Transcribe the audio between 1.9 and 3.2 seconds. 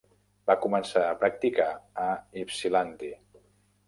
a Ypsilanti.